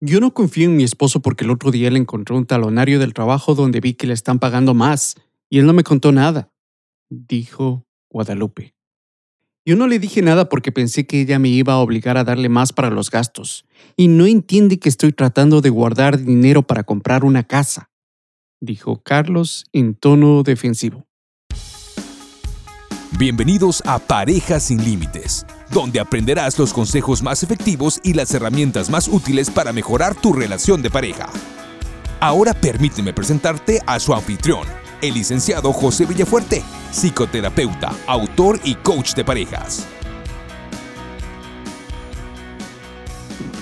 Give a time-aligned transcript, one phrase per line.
[0.00, 3.14] Yo no confío en mi esposo porque el otro día le encontré un talonario del
[3.14, 5.16] trabajo donde vi que le están pagando más
[5.50, 6.52] y él no me contó nada,
[7.10, 8.76] dijo Guadalupe.
[9.66, 12.48] Yo no le dije nada porque pensé que ella me iba a obligar a darle
[12.48, 13.64] más para los gastos
[13.96, 17.90] y no entiende que estoy tratando de guardar dinero para comprar una casa,
[18.60, 21.07] dijo Carlos en tono defensivo.
[23.18, 29.08] Bienvenidos a Parejas sin Límites, donde aprenderás los consejos más efectivos y las herramientas más
[29.08, 31.28] útiles para mejorar tu relación de pareja.
[32.20, 34.68] Ahora permíteme presentarte a su anfitrión,
[35.02, 36.62] el licenciado José Villafuerte,
[36.92, 39.84] psicoterapeuta, autor y coach de parejas.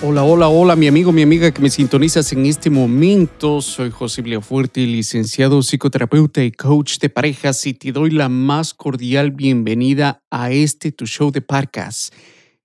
[0.03, 3.63] Hola, hola, hola, mi amigo, mi amiga que me sintonizas en este momento.
[3.63, 9.31] Soy José Villafuerte, licenciado psicoterapeuta y coach de parejas y te doy la más cordial
[9.31, 12.13] bienvenida a este tu show de podcast,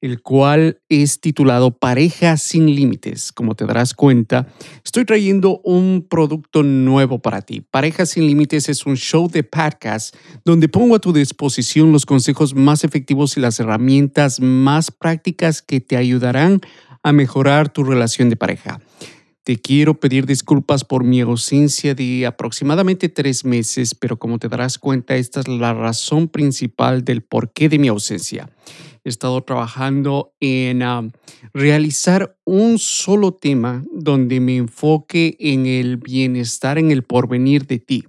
[0.03, 3.33] el cual es titulado Parejas sin Límites.
[3.33, 4.47] Como te darás cuenta,
[4.85, 7.62] estoy trayendo un producto nuevo para ti.
[7.62, 12.55] Parejas sin Límites es un show de podcast donde pongo a tu disposición los consejos
[12.55, 18.31] más efectivos y las herramientas más prácticas que te ayudarán a a mejorar tu relación
[18.31, 18.81] de pareja.
[19.45, 24.78] Te quiero pedir disculpas por mi ausencia de aproximadamente tres meses, pero como te darás
[24.78, 28.48] cuenta, esta es la razón principal del porqué de mi ausencia.
[29.05, 31.09] He estado trabajando en ah,
[31.53, 38.05] realizar un solo tema donde me enfoque en el bienestar, en el porvenir de ti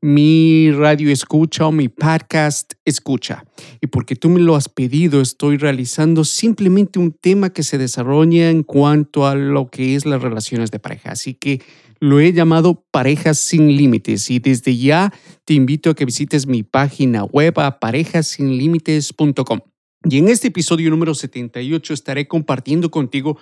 [0.00, 3.44] mi radio escucha o mi podcast escucha.
[3.80, 8.50] Y porque tú me lo has pedido, estoy realizando simplemente un tema que se desarrolla
[8.50, 11.12] en cuanto a lo que es las relaciones de pareja.
[11.12, 11.62] Así que
[11.98, 15.12] lo he llamado Parejas sin Límites y desde ya
[15.44, 19.60] te invito a que visites mi página web a parejasinlímites.com.
[20.08, 23.38] Y en este episodio número 78 estaré compartiendo contigo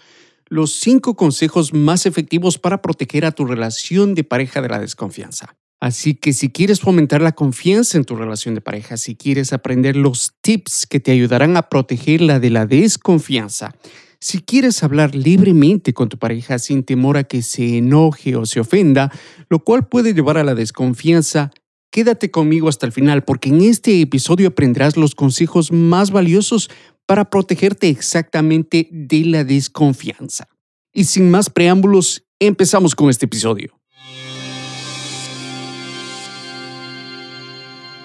[0.46, 5.56] los cinco consejos más efectivos para proteger a tu relación de pareja de la desconfianza.
[5.84, 9.96] Así que si quieres fomentar la confianza en tu relación de pareja, si quieres aprender
[9.96, 13.74] los tips que te ayudarán a protegerla de la desconfianza,
[14.18, 18.60] si quieres hablar libremente con tu pareja sin temor a que se enoje o se
[18.60, 19.12] ofenda,
[19.50, 21.50] lo cual puede llevar a la desconfianza,
[21.90, 26.70] quédate conmigo hasta el final porque en este episodio aprenderás los consejos más valiosos
[27.04, 30.48] para protegerte exactamente de la desconfianza.
[30.94, 33.83] Y sin más preámbulos, empezamos con este episodio.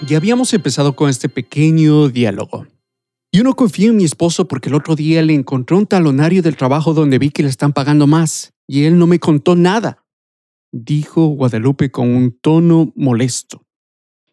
[0.07, 2.65] Ya habíamos empezado con este pequeño diálogo.
[3.33, 6.55] Yo no confío en mi esposo porque el otro día le encontré un talonario del
[6.55, 10.05] trabajo donde vi que le están pagando más y él no me contó nada,
[10.71, 13.65] dijo Guadalupe con un tono molesto.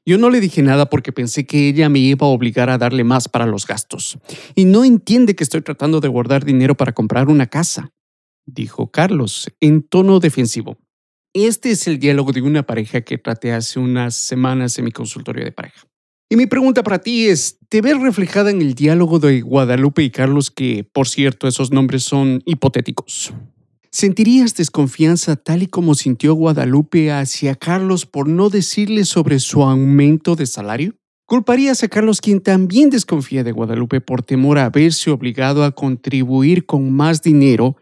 [0.06, 3.02] Yo no le dije nada porque pensé que ella me iba a obligar a darle
[3.02, 4.18] más para los gastos.
[4.54, 7.92] Y no entiende que estoy tratando de guardar dinero para comprar una casa,
[8.46, 10.78] dijo Carlos en tono defensivo.
[11.44, 15.44] Este es el diálogo de una pareja que traté hace unas semanas en mi consultorio
[15.44, 15.86] de pareja.
[16.30, 20.08] Y mi pregunta para ti es, ¿te ves reflejada en el diálogo de Guadalupe y
[20.08, 23.34] Carlos que, por cierto, esos nombres son hipotéticos?
[23.90, 30.36] ¿Sentirías desconfianza tal y como sintió Guadalupe hacia Carlos por no decirle sobre su aumento
[30.36, 30.94] de salario?
[31.26, 36.64] ¿Culparías a Carlos quien también desconfía de Guadalupe por temor a verse obligado a contribuir
[36.64, 37.76] con más dinero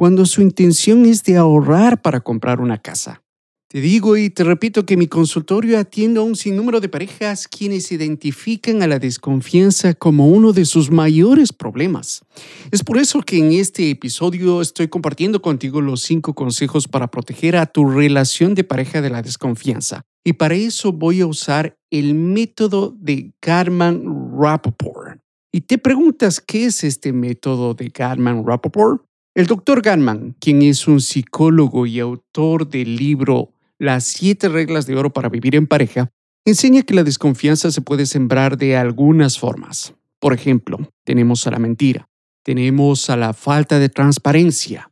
[0.00, 3.22] cuando su intención es de ahorrar para comprar una casa.
[3.68, 7.92] Te digo y te repito que mi consultorio atiende a un sinnúmero de parejas quienes
[7.92, 12.22] identifican a la desconfianza como uno de sus mayores problemas.
[12.70, 17.56] Es por eso que en este episodio estoy compartiendo contigo los cinco consejos para proteger
[17.56, 20.00] a tu relación de pareja de la desconfianza.
[20.24, 24.02] Y para eso voy a usar el método de Garman
[24.34, 25.20] Rappaport.
[25.52, 29.02] Y te preguntas, ¿qué es este método de Garman Rappaport?
[29.32, 34.96] El doctor Ganman, quien es un psicólogo y autor del libro Las siete reglas de
[34.96, 36.10] oro para vivir en pareja,
[36.44, 39.94] enseña que la desconfianza se puede sembrar de algunas formas.
[40.18, 42.08] Por ejemplo, tenemos a la mentira,
[42.42, 44.90] tenemos a la falta de transparencia,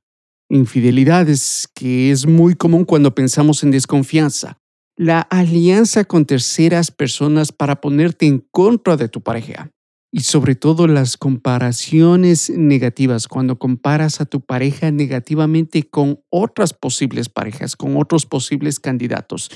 [0.49, 4.59] infidelidades, que es muy común cuando pensamos en desconfianza,
[4.97, 9.73] la alianza con terceras personas para ponerte en contra de tu pareja,
[10.11, 17.29] y sobre todo las comparaciones negativas, cuando comparas a tu pareja negativamente con otras posibles
[17.29, 19.51] parejas, con otros posibles candidatos.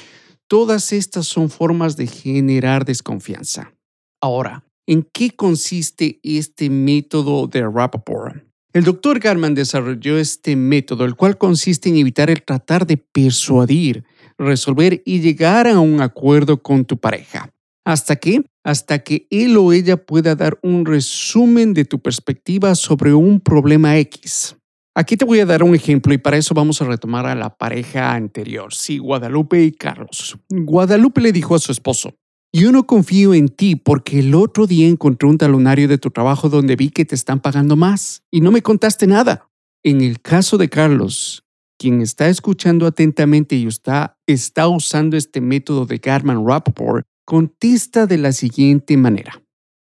[0.48, 3.72] Todas estas son formas de generar desconfianza.
[4.20, 8.44] Ahora, ¿en qué consiste este método de Rappaport?
[8.74, 14.04] El doctor Garman desarrolló este método, el cual consiste en evitar el tratar de persuadir,
[14.38, 17.50] resolver y llegar a un acuerdo con tu pareja.
[17.84, 18.44] ¿Hasta qué?
[18.64, 23.98] Hasta que él o ella pueda dar un resumen de tu perspectiva sobre un problema
[23.98, 24.56] X.
[24.94, 27.56] Aquí te voy a dar un ejemplo y para eso vamos a retomar a la
[27.56, 30.36] pareja anterior, sí, Guadalupe y Carlos.
[30.50, 32.14] Guadalupe le dijo a su esposo,
[32.52, 36.50] yo no confío en ti porque el otro día encontré un talonario de tu trabajo
[36.50, 39.48] donde vi que te están pagando más y no me contaste nada.
[39.82, 41.42] En el caso de Carlos,
[41.78, 48.18] quien está escuchando atentamente y está, está usando este método de Garman Rappaport, contesta de
[48.18, 49.42] la siguiente manera.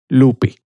[0.08, 0.62] Lupe,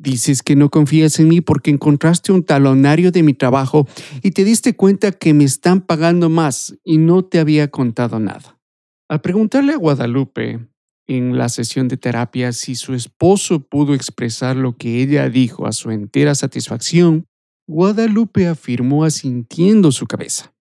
[0.00, 3.88] Dices que no confías en mí porque encontraste un talonario de mi trabajo
[4.22, 8.60] y te diste cuenta que me están pagando más y no te había contado nada.
[9.08, 10.68] Al preguntarle a Guadalupe
[11.08, 15.72] en la sesión de terapia si su esposo pudo expresar lo que ella dijo a
[15.72, 17.26] su entera satisfacción,
[17.66, 20.54] Guadalupe afirmó asintiendo su cabeza.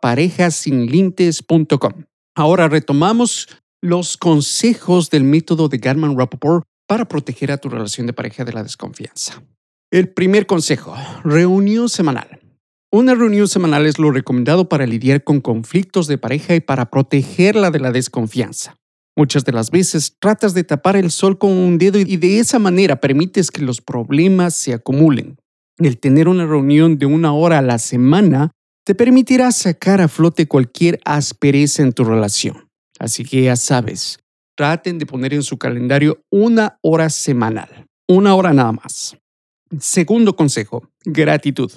[0.00, 1.92] parejasinlintes.com.
[2.36, 3.48] Ahora retomamos
[3.80, 8.52] los consejos del método de Garman Rappaport para proteger a tu relación de pareja de
[8.52, 9.42] la desconfianza.
[9.90, 10.94] El primer consejo,
[11.24, 12.41] reunión semanal.
[12.94, 17.70] Una reunión semanal es lo recomendado para lidiar con conflictos de pareja y para protegerla
[17.70, 18.76] de la desconfianza.
[19.16, 22.58] Muchas de las veces tratas de tapar el sol con un dedo y de esa
[22.58, 25.38] manera permites que los problemas se acumulen.
[25.78, 28.50] El tener una reunión de una hora a la semana
[28.84, 32.68] te permitirá sacar a flote cualquier aspereza en tu relación.
[32.98, 34.18] Así que ya sabes,
[34.54, 39.16] traten de poner en su calendario una hora semanal, una hora nada más.
[39.80, 41.72] Segundo consejo, gratitud.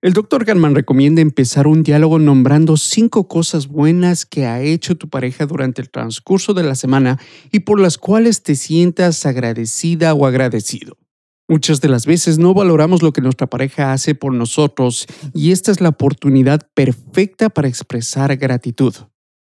[0.00, 5.08] El doctor Galman recomienda empezar un diálogo nombrando cinco cosas buenas que ha hecho tu
[5.08, 7.18] pareja durante el transcurso de la semana
[7.50, 10.96] y por las cuales te sientas agradecida o agradecido.
[11.48, 15.72] Muchas de las veces no valoramos lo que nuestra pareja hace por nosotros y esta
[15.72, 18.94] es la oportunidad perfecta para expresar gratitud.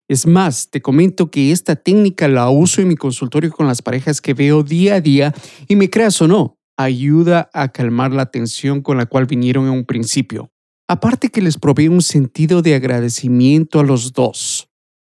[0.08, 4.22] Es más, te comento que esta técnica la uso en mi consultorio con las parejas
[4.22, 5.34] que veo día a día
[5.68, 9.72] y me creas o no, ayuda a calmar la tensión con la cual vinieron en
[9.72, 10.50] un principio.
[10.88, 14.68] Aparte que les provee un sentido de agradecimiento a los dos.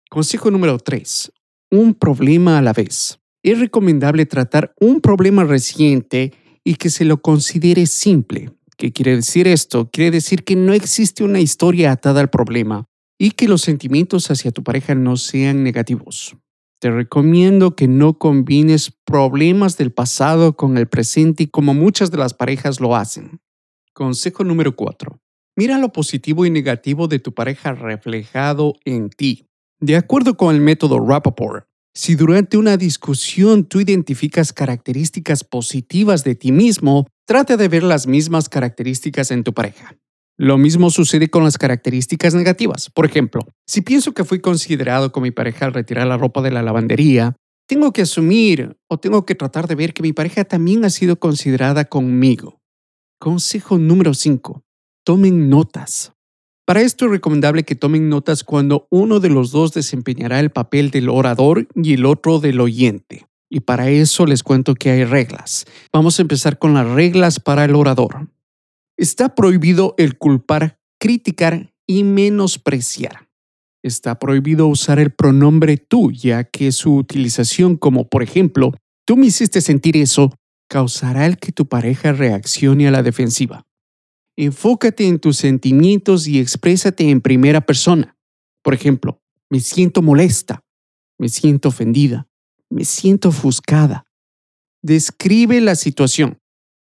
[0.08, 1.32] Consejo número 3.
[1.70, 3.18] Un problema a la vez.
[3.42, 6.32] Es recomendable tratar un problema reciente
[6.64, 8.50] y que se lo considere simple.
[8.76, 9.90] ¿Qué quiere decir esto?
[9.90, 12.86] Quiere decir que no existe una historia atada al problema
[13.18, 16.36] y que los sentimientos hacia tu pareja no sean negativos.
[16.80, 22.34] Te recomiendo que no combines problemas del pasado con el presente como muchas de las
[22.34, 23.40] parejas lo hacen.
[23.92, 25.20] Consejo número 4.
[25.56, 29.48] Mira lo positivo y negativo de tu pareja reflejado en ti.
[29.80, 36.36] De acuerdo con el método Rappaport, si durante una discusión tú identificas características positivas de
[36.36, 39.96] ti mismo, trata de ver las mismas características en tu pareja.
[40.40, 42.90] Lo mismo sucede con las características negativas.
[42.90, 46.52] Por ejemplo, si pienso que fui considerado con mi pareja al retirar la ropa de
[46.52, 47.34] la lavandería,
[47.66, 51.18] tengo que asumir o tengo que tratar de ver que mi pareja también ha sido
[51.18, 52.60] considerada conmigo.
[53.18, 54.62] Consejo número 5.
[55.04, 56.12] Tomen notas.
[56.64, 60.92] Para esto es recomendable que tomen notas cuando uno de los dos desempeñará el papel
[60.92, 63.26] del orador y el otro del oyente.
[63.50, 65.66] Y para eso les cuento que hay reglas.
[65.92, 68.28] Vamos a empezar con las reglas para el orador.
[68.98, 73.28] Está prohibido el culpar, criticar y menospreciar.
[73.84, 78.74] Está prohibido usar el pronombre tú, ya que su utilización como por ejemplo,
[79.06, 80.34] tú me hiciste sentir eso,
[80.68, 83.64] causará el que tu pareja reaccione a la defensiva.
[84.36, 88.16] Enfócate en tus sentimientos y exprésate en primera persona.
[88.64, 90.64] Por ejemplo, me siento molesta,
[91.18, 92.28] me siento ofendida,
[92.68, 94.06] me siento ofuscada.
[94.82, 96.38] Describe la situación.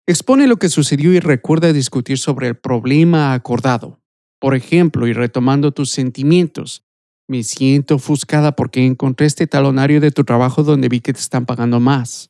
[0.09, 3.99] Expone lo que sucedió y recuerda discutir sobre el problema acordado.
[4.39, 6.85] Por ejemplo, y retomando tus sentimientos,
[7.27, 11.45] me siento ofuscada porque encontré este talonario de tu trabajo donde vi que te están
[11.45, 12.29] pagando más.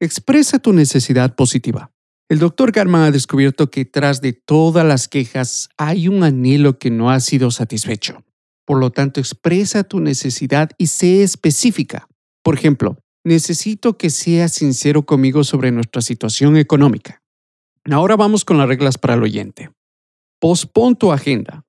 [0.00, 1.92] Expresa tu necesidad positiva.
[2.30, 6.90] El doctor Garman ha descubierto que tras de todas las quejas hay un anhelo que
[6.90, 8.24] no ha sido satisfecho.
[8.64, 12.08] Por lo tanto, expresa tu necesidad y sé específica.
[12.42, 17.22] Por ejemplo, necesito que seas sincero conmigo sobre nuestra situación económica.
[17.90, 19.70] Ahora vamos con las reglas para el oyente.
[20.38, 21.64] Pospon tu agenda,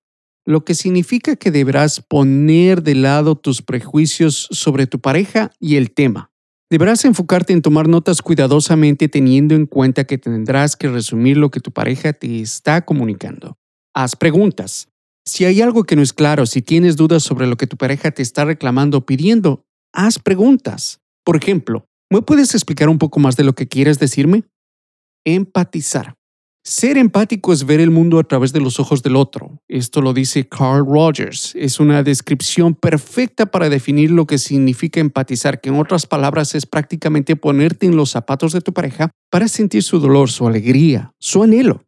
[0.45, 5.91] lo que significa que deberás poner de lado tus prejuicios sobre tu pareja y el
[5.91, 6.31] tema.
[6.69, 11.59] Deberás enfocarte en tomar notas cuidadosamente teniendo en cuenta que tendrás que resumir lo que
[11.59, 13.57] tu pareja te está comunicando.
[13.93, 14.87] Haz preguntas.
[15.25, 18.11] Si hay algo que no es claro, si tienes dudas sobre lo que tu pareja
[18.11, 21.00] te está reclamando o pidiendo, haz preguntas.
[21.23, 24.43] Por ejemplo, ¿me puedes explicar un poco más de lo que quieres decirme?
[25.25, 26.15] Empatizar.
[26.63, 29.59] Ser empático es ver el mundo a través de los ojos del otro.
[29.67, 31.55] Esto lo dice Carl Rogers.
[31.55, 36.67] Es una descripción perfecta para definir lo que significa empatizar, que en otras palabras es
[36.67, 41.41] prácticamente ponerte en los zapatos de tu pareja para sentir su dolor, su alegría, su
[41.41, 41.83] anhelo.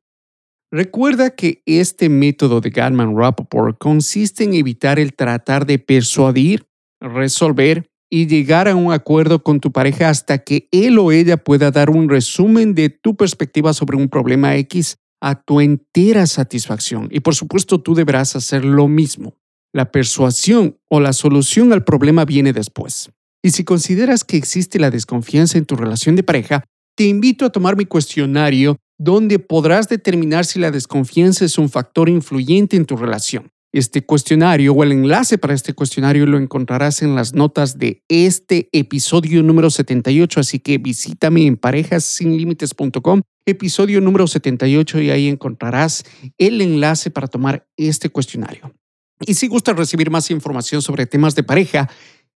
[0.71, 6.65] Recuerda que este método de Gatman Rappaport consiste en evitar el tratar de persuadir,
[6.99, 11.71] resolver y llegar a un acuerdo con tu pareja hasta que él o ella pueda
[11.71, 17.07] dar un resumen de tu perspectiva sobre un problema X a tu entera satisfacción.
[17.09, 19.33] Y por supuesto tú deberás hacer lo mismo.
[19.73, 23.09] La persuasión o la solución al problema viene después.
[23.41, 26.63] Y si consideras que existe la desconfianza en tu relación de pareja,
[26.95, 32.09] te invito a tomar mi cuestionario donde podrás determinar si la desconfianza es un factor
[32.09, 33.49] influyente en tu relación.
[33.73, 38.69] Este cuestionario o el enlace para este cuestionario lo encontrarás en las notas de este
[38.71, 46.05] episodio número 78, así que visítame en parejasinlimites.com, episodio número 78 y ahí encontrarás
[46.37, 48.71] el enlace para tomar este cuestionario.
[49.25, 51.89] Y si gustas recibir más información sobre temas de pareja,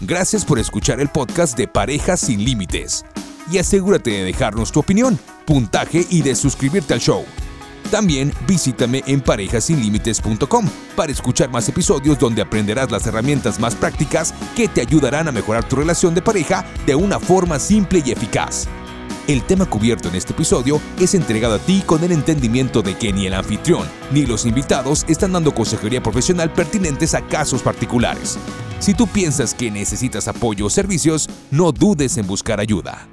[0.00, 3.04] Gracias por escuchar el podcast de Parejas sin Límites.
[3.50, 7.24] Y asegúrate de dejarnos tu opinión, puntaje y de suscribirte al show.
[7.90, 14.68] También visítame en parejasinlimites.com para escuchar más episodios donde aprenderás las herramientas más prácticas que
[14.68, 18.68] te ayudarán a mejorar tu relación de pareja de una forma simple y eficaz.
[19.26, 23.10] El tema cubierto en este episodio es entregado a ti con el entendimiento de que
[23.10, 28.36] ni el anfitrión ni los invitados están dando consejería profesional pertinentes a casos particulares.
[28.80, 33.08] Si tú piensas que necesitas apoyo o servicios, no dudes en buscar ayuda.